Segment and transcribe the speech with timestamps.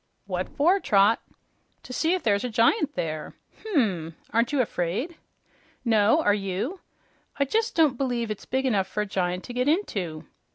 [0.25, 1.21] "What for, Trot?"
[1.83, 4.15] "To see if there's a giant there." "Hm.
[4.33, 5.15] Aren't you 'fraid?"
[5.85, 6.79] "No, are you?
[7.37, 10.25] I just don't b'lieve it's big enough for a giant to get into."